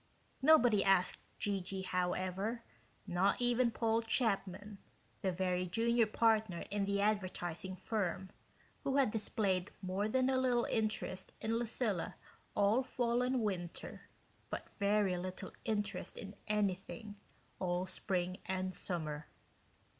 [0.41, 1.83] Nobody asked G.G.
[1.83, 2.63] however
[3.05, 4.79] not even Paul Chapman,
[5.21, 8.31] the very junior partner in the advertising firm,
[8.83, 12.15] who had displayed more than a little interest in Lucilla
[12.55, 14.09] all fall and winter,
[14.49, 17.15] but very little interest in anything
[17.59, 19.27] all spring and summer.